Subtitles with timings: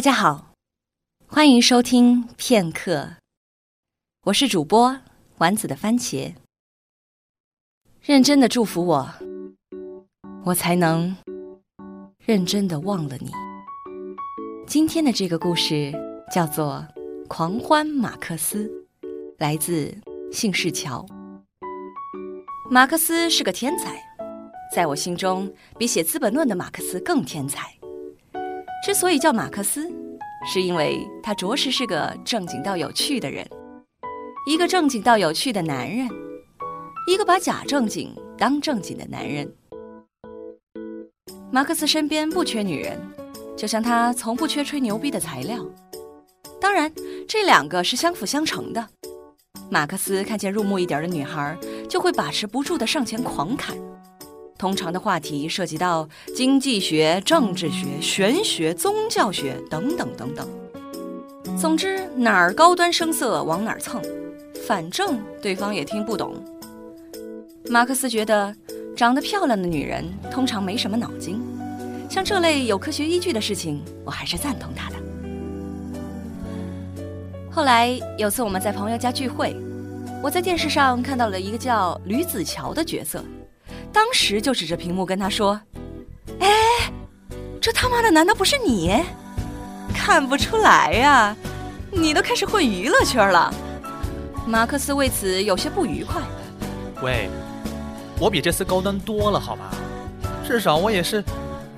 [0.00, 0.54] 大家好，
[1.26, 3.16] 欢迎收听片刻，
[4.22, 4.98] 我是主播
[5.36, 6.32] 丸子的番茄。
[8.00, 9.10] 认真的祝福我，
[10.46, 11.14] 我才能
[12.24, 13.30] 认真的忘了你。
[14.66, 15.92] 今天的这个故事
[16.32, 16.82] 叫做
[17.28, 18.66] 《狂欢马克思》，
[19.36, 19.94] 来自
[20.32, 21.04] 姓氏桥。
[22.70, 24.02] 马克思是个天才，
[24.74, 27.76] 在我心中，比写《资本论》的马克思更天才。
[28.82, 29.90] 之所以叫马克思，
[30.50, 33.46] 是因为他着实是个正经到有趣的人，
[34.46, 36.08] 一个正经到有趣的男人，
[37.06, 39.52] 一个把假正经当正经的男人。
[41.52, 42.98] 马克思身边不缺女人，
[43.54, 45.62] 就像他从不缺吹牛逼的材料。
[46.58, 46.90] 当然，
[47.28, 48.88] 这两个是相辅相成的。
[49.70, 53.76] 马克思看见入目一点的女孩，就会把持不住的上前狂砍。
[54.60, 56.06] 通常的话题涉及到
[56.36, 60.46] 经济学、政治学、玄学、宗教学等等等等。
[61.58, 64.02] 总之，哪儿高端声色往哪儿蹭，
[64.66, 66.34] 反正对方也听不懂。
[67.70, 68.54] 马克思觉得，
[68.94, 71.40] 长得漂亮的女人通常没什么脑筋，
[72.10, 74.96] 像这类有科学依据的事情，我还是赞同他的。
[77.50, 79.56] 后来有次我们在朋友家聚会，
[80.22, 83.24] 我在电视上看到了一个叫吕子乔的角色。
[83.92, 85.60] 当时就指着屏幕跟他说
[86.40, 86.48] ：“哎，
[87.60, 89.04] 这他妈的难道不是你？
[89.92, 91.36] 看不出来呀，
[91.90, 93.52] 你都开始混娱乐圈了。”
[94.46, 96.22] 马克思为此有些不愉快。
[97.02, 97.28] 喂，
[98.18, 99.70] 我比这次高端多了好吧？
[100.46, 101.22] 至少我也是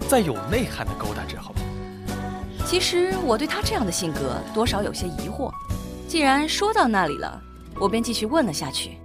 [0.09, 1.61] 在有内涵的勾搭着，好吗？
[2.67, 5.51] 其实我对他这样的性格多少有些疑惑。
[6.07, 7.41] 既然说到那里了，
[7.79, 8.99] 我便继续问了下去：“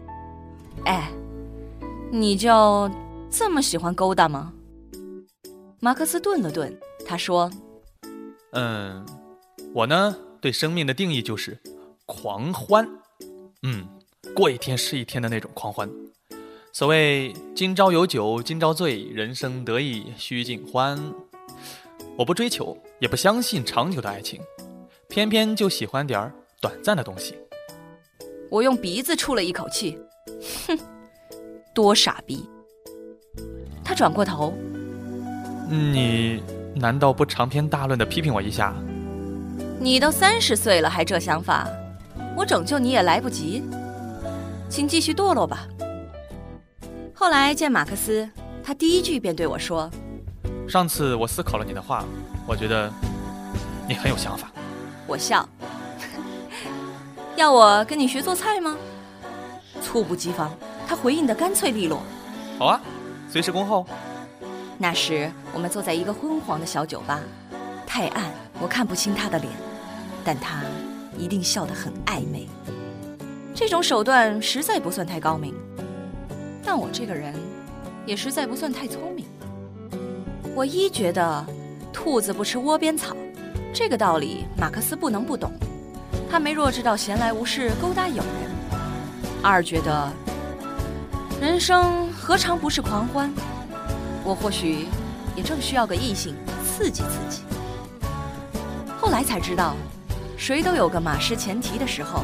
[0.85, 1.09] 哎。”
[2.11, 2.89] 你就
[3.29, 4.53] 这么喜欢勾搭吗？
[5.79, 7.51] 马克思顿了顿，他说
[8.53, 9.05] ：“嗯，
[9.73, 11.59] 我呢对生命的定义就是
[12.05, 12.87] 狂欢，
[13.63, 13.87] 嗯，
[14.33, 15.89] 过一天是一天的那种狂欢。
[16.71, 20.97] 所谓今朝有酒今朝醉，人生得意须尽欢。
[22.17, 24.41] 我不追求，也不相信长久的爱情，
[25.09, 27.37] 偏偏就喜欢点儿短暂的东西。”
[28.49, 29.99] 我用鼻子出了一口气，
[30.67, 30.96] 哼。
[31.77, 32.43] 多傻逼！
[33.83, 34.51] 他转过头，
[35.69, 36.41] 你
[36.73, 38.73] 难道不长篇大论的批评我一下？
[39.79, 41.67] 你都三十岁了还这想法，
[42.35, 43.61] 我拯救你也来不及，
[44.67, 45.67] 请继续堕落吧。
[47.13, 48.27] 后来见马克思，
[48.63, 49.87] 他第一句便对我说
[50.67, 52.03] ：“上次我思考了你的话，
[52.47, 52.91] 我觉得
[53.87, 54.51] 你很有想法。”
[55.05, 55.47] 我笑，
[57.37, 58.75] 要我跟你学做菜吗？
[59.79, 60.51] 猝不及防。
[60.87, 62.01] 他回应的干脆利落，
[62.57, 62.81] 好啊，
[63.29, 63.85] 随时恭候。
[64.77, 67.19] 那时我们坐在一个昏黄的小酒吧，
[67.85, 68.31] 太暗，
[68.61, 69.51] 我看不清他的脸，
[70.23, 70.61] 但他
[71.17, 72.47] 一定笑得很暧昧。
[73.53, 75.53] 这种手段实在不算太高明，
[76.63, 77.33] 但我这个人
[78.05, 79.25] 也实在不算太聪明。
[80.55, 81.45] 我一觉得
[81.91, 83.13] 兔子不吃窝边草，
[83.73, 85.51] 这个道理马克思不能不懂，
[86.29, 89.41] 他没弱智到闲来无事勾搭友人。
[89.43, 90.09] 二觉得。
[91.39, 93.31] 人生何尝不是狂欢？
[94.23, 94.87] 我或许
[95.35, 97.43] 也正需要个异性刺激刺激。
[98.99, 99.75] 后来才知道，
[100.35, 102.23] 谁都有个马失前蹄的时候，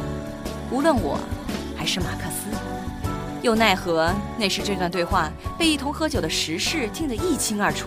[0.68, 1.16] 无论我
[1.76, 2.48] 还是马克思。
[3.40, 7.86] 又奈何那时这段对话被一同喝酒的时事听得一清二楚。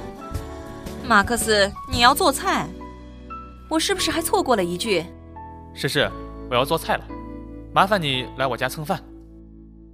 [1.06, 2.66] 马克思，你要做菜？
[3.70, 5.06] 我是不是还错过了一句？
[5.74, 6.10] 诗诗，
[6.50, 7.04] 我要做菜了，
[7.74, 9.04] 麻烦你来我家蹭饭。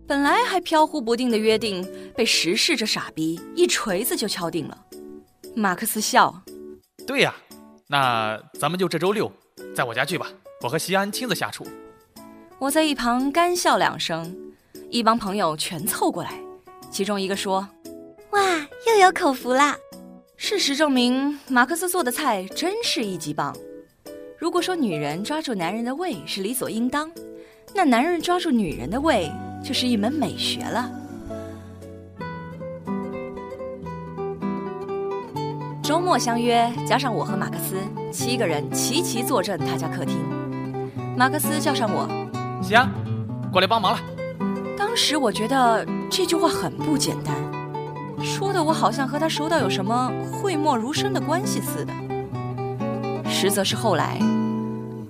[0.06, 4.78] 本来还飘忽不定的约定，被时事这傻逼一锤子就敲定了。
[5.56, 6.42] 马克思笑
[7.08, 7.34] ：“对呀，
[7.88, 9.32] 那咱们就这周六，
[9.74, 10.28] 在我家聚吧，
[10.62, 11.66] 我和西安亲自下厨。”
[12.60, 14.36] 我在一旁干笑两声，
[14.90, 16.38] 一帮朋友全凑过来，
[16.92, 17.68] 其中一个说
[18.32, 19.78] ：“哇，又有口福啦！”
[20.36, 23.56] 事实证明，马克思做的菜真是一级棒。
[24.38, 27.10] 如果说女人抓住男人的胃是理所应当，
[27.74, 29.32] 那男人抓住女人的胃。
[29.64, 30.92] 就是一门美学了。
[35.82, 37.76] 周末相约，加上我和马克思，
[38.12, 40.18] 七个人齐齐坐镇他家客厅。
[41.16, 42.08] 马克思叫上我，
[42.62, 42.88] 行，
[43.52, 44.00] 过来帮忙了。
[44.78, 47.36] 当时我觉得这句话很不简单，
[48.22, 51.94] 说的我好像和他熟到有什么讳莫如深的关系似的。
[53.30, 54.20] 实则是后来，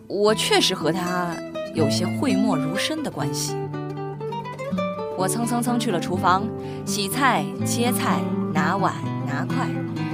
[0.08, 1.36] 我确实和他
[1.74, 3.56] 有些讳莫如深的关系。
[5.18, 6.44] 我蹭蹭蹭去了厨房，
[6.86, 8.19] 洗菜、切菜、
[8.54, 8.94] 拿碗、
[9.27, 9.68] 拿筷，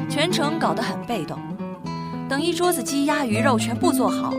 [0.09, 1.37] 全程搞得很被动。
[2.27, 4.33] 等一桌子鸡鸭鱼肉全部做好，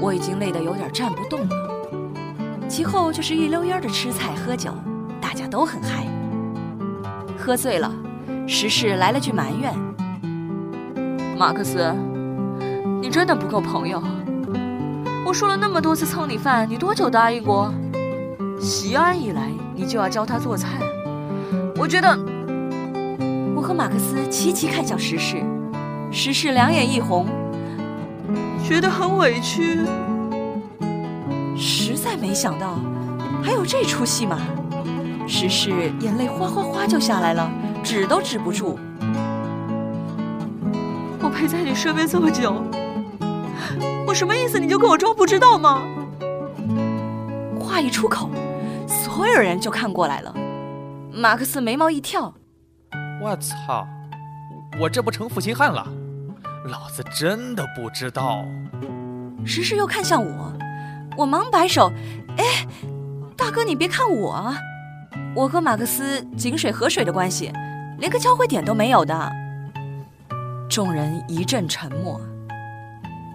[0.00, 2.68] 我已经累得有点站不动了。
[2.68, 4.72] 其后就是一溜烟的吃菜喝酒，
[5.20, 6.06] 大家都很嗨。
[7.38, 7.92] 喝醉了，
[8.48, 9.72] 时事来了句埋怨
[11.38, 11.94] ：“马克思，
[13.00, 14.02] 你真的不够朋友。
[15.24, 17.72] 我说了那么多次蹭你饭，你多久答应过？
[18.58, 20.68] 席安一来，你就要教他做菜。
[21.76, 22.18] 我觉得……”
[23.54, 25.42] 我和马克思齐齐看向时事，
[26.12, 27.26] 时事两眼一红，
[28.62, 29.80] 觉得很委屈。
[31.56, 32.78] 实在没想到，
[33.42, 34.38] 还有这出戏码？
[35.26, 37.50] 时事眼泪哗哗哗就下来了，
[37.82, 38.78] 止都止不住。
[41.20, 42.62] 我陪在你身边这么久，
[44.06, 44.58] 我什么意思？
[44.60, 45.82] 你就跟我装不知道吗？
[47.76, 48.30] 话一出口，
[48.88, 50.34] 所有人就看过来了。
[51.12, 52.32] 马克思眉毛一跳。
[53.20, 53.86] 我操！
[54.80, 55.86] 我这不成负心汉了？
[56.68, 58.42] 老子真的不知道。
[59.44, 60.50] 时时又看向我，
[61.18, 61.92] 我忙摆手
[62.38, 62.66] ：“哎，
[63.36, 64.54] 大哥，你别看我，
[65.34, 67.52] 我和马克思井水河水的关系，
[67.98, 69.30] 连个交汇点都没有的。”
[70.66, 72.18] 众人一阵沉默。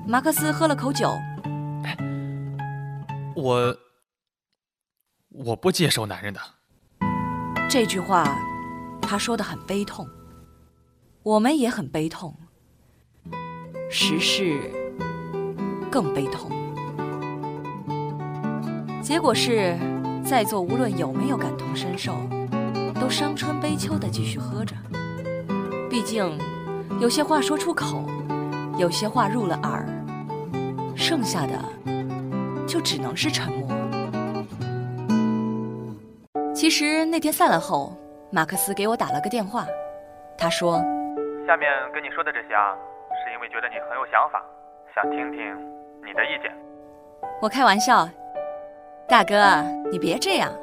[0.07, 1.15] 马克思喝了口酒
[3.37, 3.77] ：“我，
[5.31, 6.39] 我不接受男人的。”
[7.69, 8.37] 这句话。
[9.03, 10.07] 他说的很悲痛，
[11.21, 12.33] 我们也很悲痛。
[13.89, 14.71] 时事
[15.91, 16.49] 更悲痛。
[19.01, 19.77] 结果是，
[20.23, 22.15] 在座无论有没有感同身受，
[23.01, 24.77] 都伤春悲秋的继续喝着。
[25.89, 26.39] 毕竟，
[27.01, 28.09] 有些话说出口，
[28.77, 29.85] 有些话入了耳，
[30.95, 31.61] 剩下的
[32.65, 33.80] 就只能是沉默。
[36.61, 37.91] 其实那天散了后。
[38.29, 39.65] 马克思给我打了个电话，
[40.37, 40.77] 他说
[41.47, 42.77] ：“下面跟你说的这些啊，
[43.09, 44.39] 是因为觉得你很有想法，
[44.93, 45.57] 想听听
[46.05, 46.53] 你的意见。”
[47.41, 48.07] 我开玩笑，
[49.09, 49.35] 大哥，
[49.91, 50.53] 你别这样，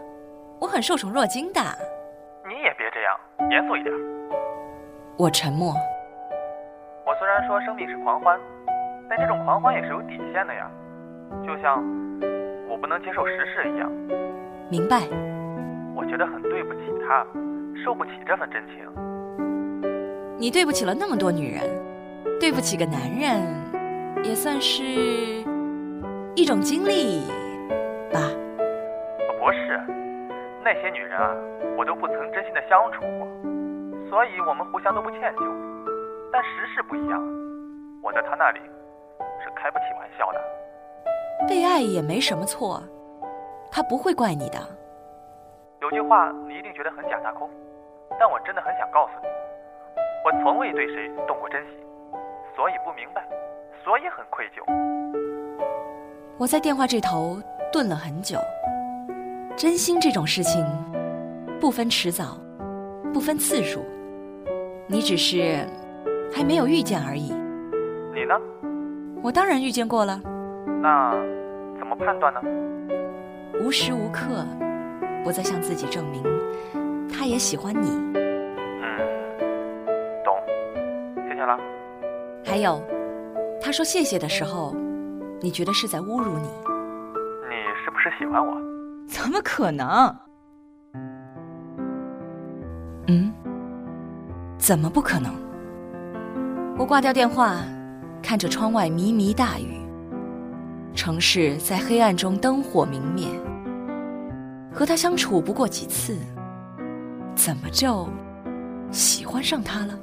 [0.60, 1.60] 我很受宠若惊的。
[2.48, 3.18] 你也别这样，
[3.50, 3.92] 严肃一点。
[5.18, 5.74] 我沉默。
[7.04, 8.38] 我虽然说生命是狂欢，
[9.10, 10.70] 但这种狂欢也是有底线的呀，
[11.44, 11.84] 就像
[12.68, 13.90] 我不能接受时事一样。
[14.70, 15.02] 明白。
[15.98, 17.26] 我觉得很对不起他。
[17.84, 18.76] 受不起这份真情，
[20.36, 21.62] 你对不起了那么多女人，
[22.40, 23.40] 对不起个男人，
[24.24, 24.82] 也算是
[26.34, 27.22] 一种经历
[28.12, 28.18] 吧。
[29.38, 29.80] 不是，
[30.64, 31.34] 那些女人啊，
[31.76, 33.26] 我都不曾真心的相处过，
[34.10, 35.42] 所以我们互相都不歉疚。
[36.32, 37.22] 但时事不一样，
[38.02, 38.58] 我在他那里
[39.42, 40.40] 是开不起玩笑的。
[41.48, 42.82] 被爱也没什么错，
[43.70, 44.58] 他不会怪你的。
[45.88, 47.48] 有句话你一定觉得很假大空。
[48.20, 49.28] 但我真的很想告诉你，
[50.22, 51.78] 我从未对谁动过真心，
[52.54, 53.26] 所以不明白，
[53.82, 54.62] 所以很愧疚。
[56.36, 57.40] 我在电话这头
[57.72, 58.38] 顿了很久。
[59.56, 60.62] 真心这种事情，
[61.58, 62.38] 不分迟早，
[63.12, 63.82] 不分次数，
[64.86, 65.66] 你只是
[66.30, 67.32] 还没有遇见而已。
[68.12, 68.38] 你呢？
[69.22, 70.20] 我当然遇见过了。
[70.82, 71.12] 那
[71.78, 72.40] 怎么判断呢？
[73.62, 74.44] 无时无刻
[75.24, 76.22] 不再向自己证明。
[77.08, 77.90] 他也喜欢你。
[78.14, 78.98] 嗯，
[80.24, 80.34] 懂。
[81.28, 81.58] 谢谢了。
[82.44, 82.82] 还有，
[83.60, 84.74] 他说谢谢的时候，
[85.40, 86.48] 你觉得是在侮辱你？
[87.48, 87.54] 你
[87.84, 88.54] 是不是喜欢我？
[89.06, 90.14] 怎么可能？
[93.08, 93.32] 嗯？
[94.58, 95.32] 怎么不可能？
[96.78, 97.56] 我挂掉电话，
[98.22, 99.80] 看着窗外迷迷大雨，
[100.94, 103.26] 城市在黑暗中灯火明灭。
[104.78, 106.16] 和他相处不过几次。
[107.34, 108.08] 怎么就
[108.92, 109.98] 喜欢上他了？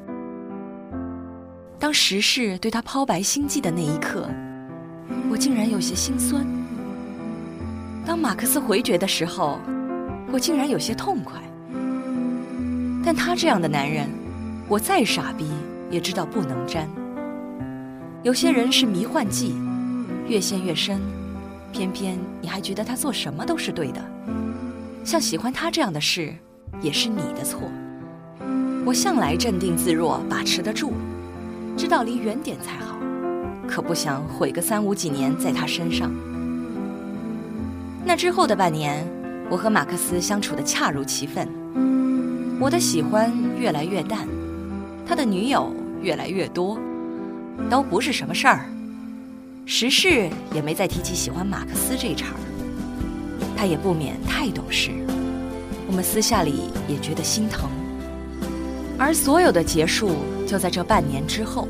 [1.80, 4.28] 当时事对他抛白心计的那一刻，
[5.32, 6.46] 我竟然有些心酸。
[8.06, 9.60] 当马克思回绝的时候，
[10.30, 11.42] 我竟然有些痛快。
[13.02, 14.10] 但他这样的男人，
[14.68, 15.48] 我再傻逼
[15.90, 16.86] 也知道不能沾。
[18.24, 19.56] 有些人是迷幻剂，
[20.28, 21.00] 越陷越深，
[21.72, 24.04] 偏偏你还觉得他做什么都是对的。
[25.06, 26.34] 像喜欢他这样的事。
[26.82, 27.62] 也是你的错。
[28.86, 30.94] 我向来镇定自若，把持得住，
[31.78, 32.98] 知道离远点才好，
[33.68, 36.12] 可不想毁个三五几年在他身上。
[38.04, 39.08] 那之后的半年，
[39.50, 41.48] 我和马克思相处的恰如其分，
[42.60, 44.28] 我的喜欢越来越淡，
[45.08, 46.78] 他的女友越来越多，
[47.70, 48.66] 都不是什么事儿。
[49.66, 52.38] 时事也没再提起喜欢马克思这一茬儿，
[53.56, 54.92] 他也不免太懂事。
[55.88, 57.70] 我们私下里也觉得心疼，
[58.98, 60.16] 而所有的结束
[60.48, 61.68] 就在这半年之后。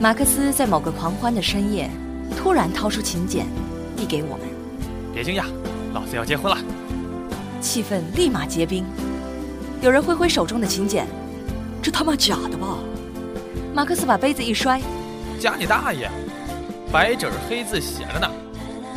[0.00, 1.90] 马克思在某个狂欢的深夜，
[2.36, 3.46] 突然掏出请柬，
[3.96, 4.46] 递给我们。
[5.12, 5.44] 别惊讶，
[5.92, 6.56] 老子要结婚了。
[7.60, 8.84] 气氛立马结冰，
[9.80, 11.04] 有人挥挥手中的请柬，
[11.82, 12.78] 这他妈假的吧？
[13.74, 14.80] 马克思把杯子一摔，
[15.40, 16.08] 假你大爷！
[16.92, 18.30] 白纸黑字写着呢，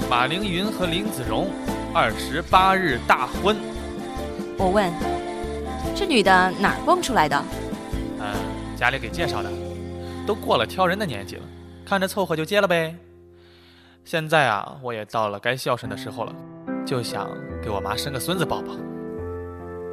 [0.10, 1.50] 马凌云和林子荣
[1.94, 3.56] 二十八日大婚。
[4.58, 4.92] 我问，
[5.96, 7.42] 这女的哪儿蹦出来的？
[8.20, 8.26] 嗯，
[8.76, 9.50] 家里给介绍的，
[10.28, 11.44] 都过了挑人的年纪了，
[11.86, 12.96] 看着凑合就接了呗。
[14.04, 16.36] 现在啊，我也到了该孝顺的时候了，
[16.86, 17.30] 就想
[17.62, 18.74] 给我妈生个孙子抱抱。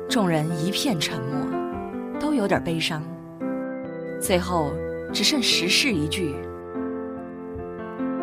[0.08, 3.02] 众人一片沉默，都有点悲伤。
[4.20, 4.72] 最后
[5.12, 6.34] 只剩石氏一句：“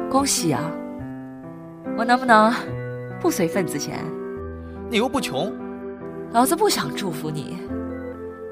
[0.10, 0.70] 恭喜啊！
[1.98, 2.54] 我能不能
[3.22, 4.00] 不随份子钱？
[4.90, 5.52] 你又不穷，
[6.32, 7.58] 老子不想祝福你，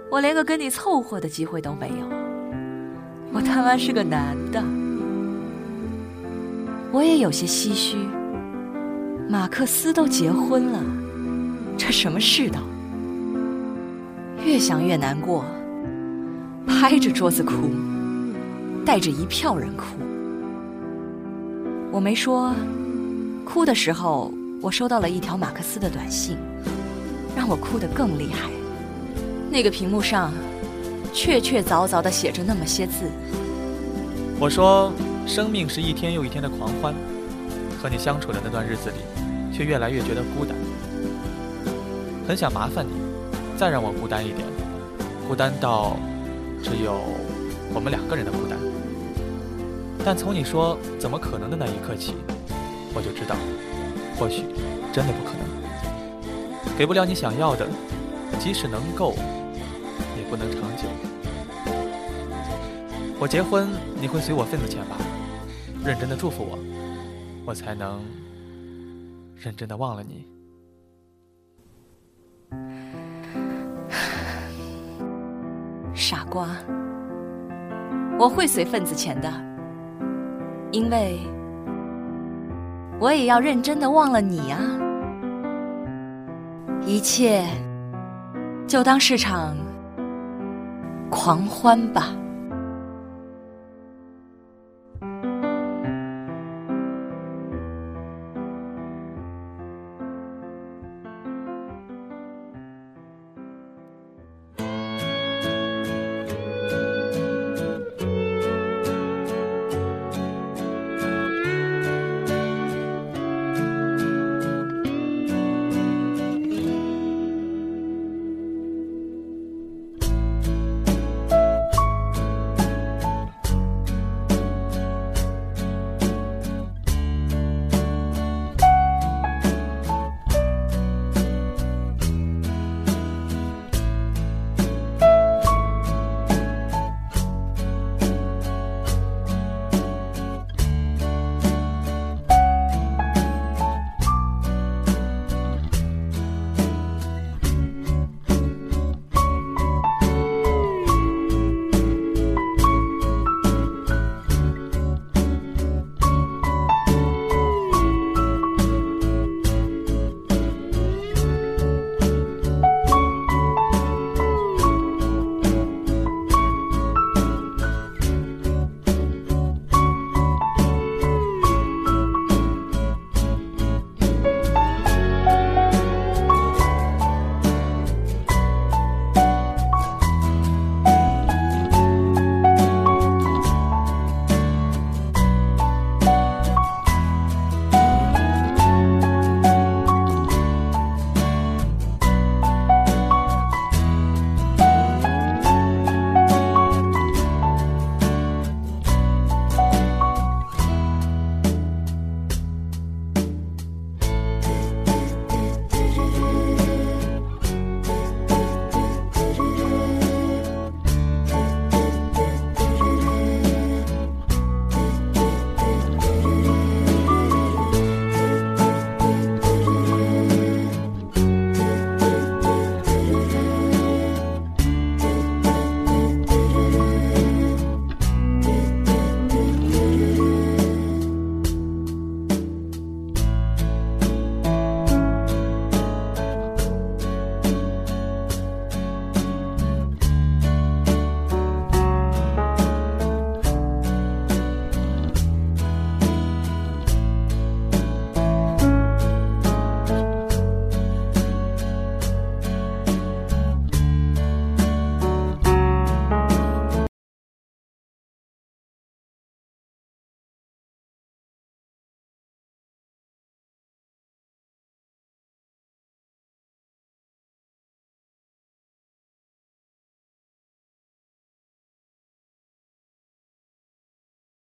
[0.09, 2.07] 我连个跟你凑合的机会都没有。
[3.33, 4.63] 我他妈是个男的。”
[6.91, 7.97] 我也有些唏嘘，
[9.27, 10.79] 马克思都结婚了，
[11.75, 12.59] 这什么世道？
[14.45, 15.43] 越想越难过，
[16.67, 17.71] 拍着桌子哭，
[18.85, 19.85] 带着一票人哭。
[21.91, 22.53] 我没说，
[23.45, 24.31] 哭的时候，
[24.62, 26.38] 我收到了一条马克思的短信，
[27.35, 28.50] 让我哭得更厉害。
[29.51, 30.31] 那个屏幕上，
[31.13, 33.09] 确确凿凿地写着那么些字。
[34.39, 34.91] 我说。
[35.25, 36.93] 生命是一天又一天的狂欢，
[37.81, 38.97] 和你相处的那段日子里，
[39.55, 40.53] 却越来越觉得孤单。
[42.27, 42.91] 很想麻烦你，
[43.57, 44.45] 再让我孤单一点，
[45.25, 45.95] 孤单到
[46.62, 47.00] 只有
[47.73, 48.59] 我们两个人的孤单。
[50.03, 52.15] 但从你说“怎么可能”的那一刻起，
[52.93, 53.35] 我就知道，
[54.17, 54.43] 或许
[54.91, 55.43] 真的不可能。
[56.77, 57.67] 给不了你想要的，
[58.39, 59.13] 即使能够，
[60.17, 60.88] 也不能长久。
[63.19, 63.67] 我结婚，
[64.01, 64.97] 你会随我份子钱吧？
[65.85, 66.57] 认真的祝福我，
[67.45, 68.01] 我才能
[69.35, 70.27] 认真的忘了你。
[75.93, 76.50] 傻瓜，
[78.19, 79.29] 我会随份子钱的，
[80.71, 81.19] 因为
[83.00, 84.59] 我也要认真的忘了你啊！
[86.85, 87.45] 一切
[88.67, 89.55] 就当是场
[91.09, 92.09] 狂欢吧。